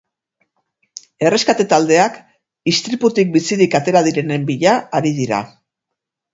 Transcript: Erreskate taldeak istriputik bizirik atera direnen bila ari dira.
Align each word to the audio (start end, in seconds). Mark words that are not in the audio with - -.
Erreskate 1.29 1.65
taldeak 1.73 2.17
istriputik 2.73 3.31
bizirik 3.37 3.79
atera 3.83 4.05
direnen 4.11 4.51
bila 4.51 4.77
ari 5.03 5.17
dira. 5.23 5.47